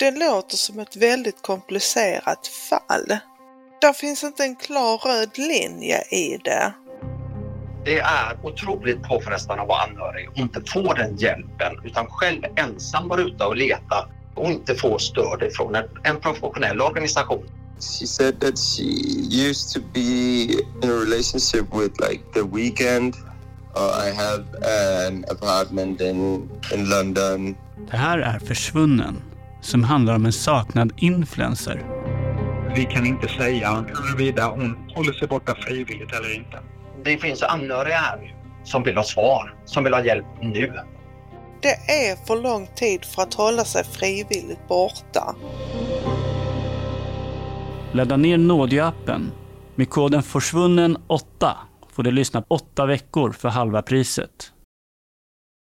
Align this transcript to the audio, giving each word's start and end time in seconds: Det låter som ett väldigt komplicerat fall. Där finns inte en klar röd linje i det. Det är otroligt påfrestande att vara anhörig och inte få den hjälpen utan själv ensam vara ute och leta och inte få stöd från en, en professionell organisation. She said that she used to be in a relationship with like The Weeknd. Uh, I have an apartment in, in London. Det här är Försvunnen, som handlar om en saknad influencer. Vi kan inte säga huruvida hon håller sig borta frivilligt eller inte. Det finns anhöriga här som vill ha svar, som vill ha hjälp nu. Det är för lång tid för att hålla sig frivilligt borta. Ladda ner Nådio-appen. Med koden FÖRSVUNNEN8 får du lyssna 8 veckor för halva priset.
Det 0.00 0.10
låter 0.10 0.56
som 0.56 0.78
ett 0.78 0.96
väldigt 0.96 1.42
komplicerat 1.42 2.46
fall. 2.46 3.18
Där 3.80 3.92
finns 3.92 4.24
inte 4.24 4.42
en 4.42 4.56
klar 4.56 4.98
röd 4.98 5.38
linje 5.38 6.00
i 6.10 6.38
det. 6.44 6.72
Det 7.84 7.98
är 7.98 8.38
otroligt 8.42 9.02
påfrestande 9.02 9.62
att 9.62 9.68
vara 9.68 9.82
anhörig 9.82 10.28
och 10.30 10.36
inte 10.36 10.60
få 10.66 10.94
den 10.94 11.16
hjälpen 11.16 11.72
utan 11.84 12.06
själv 12.06 12.42
ensam 12.56 13.08
vara 13.08 13.20
ute 13.20 13.44
och 13.44 13.56
leta 13.56 14.08
och 14.34 14.50
inte 14.50 14.74
få 14.74 14.98
stöd 14.98 15.48
från 15.52 15.74
en, 15.74 15.84
en 16.02 16.20
professionell 16.20 16.80
organisation. 16.80 17.48
She 17.80 18.06
said 18.06 18.40
that 18.40 18.58
she 18.58 18.90
used 19.48 19.74
to 19.74 19.80
be 19.94 20.00
in 20.82 20.90
a 20.90 20.94
relationship 21.04 21.66
with 21.74 22.10
like 22.10 22.22
The 22.34 22.42
Weeknd. 22.42 23.14
Uh, 23.76 24.06
I 24.06 24.10
have 24.10 24.44
an 25.06 25.24
apartment 25.30 26.00
in, 26.00 26.50
in 26.74 26.88
London. 26.88 27.56
Det 27.90 27.96
här 27.96 28.18
är 28.18 28.38
Försvunnen, 28.38 29.22
som 29.60 29.84
handlar 29.84 30.14
om 30.14 30.26
en 30.26 30.32
saknad 30.32 30.92
influencer. 30.96 31.86
Vi 32.74 32.84
kan 32.84 33.06
inte 33.06 33.28
säga 33.28 33.84
huruvida 33.88 34.46
hon 34.48 34.76
håller 34.94 35.12
sig 35.12 35.28
borta 35.28 35.54
frivilligt 35.54 36.12
eller 36.12 36.36
inte. 36.36 36.58
Det 37.04 37.18
finns 37.18 37.42
anhöriga 37.42 37.96
här 37.96 38.36
som 38.64 38.82
vill 38.82 38.96
ha 38.96 39.04
svar, 39.04 39.54
som 39.64 39.84
vill 39.84 39.94
ha 39.94 40.04
hjälp 40.04 40.26
nu. 40.40 40.72
Det 41.62 41.68
är 41.92 42.26
för 42.26 42.42
lång 42.42 42.66
tid 42.74 43.04
för 43.04 43.22
att 43.22 43.34
hålla 43.34 43.64
sig 43.64 43.84
frivilligt 43.84 44.68
borta. 44.68 45.34
Ladda 47.92 48.16
ner 48.16 48.38
Nådio-appen. 48.38 49.30
Med 49.74 49.90
koden 49.90 50.22
FÖRSVUNNEN8 50.22 51.52
får 51.92 52.02
du 52.02 52.10
lyssna 52.10 52.44
8 52.48 52.86
veckor 52.86 53.32
för 53.32 53.48
halva 53.48 53.82
priset. 53.82 54.52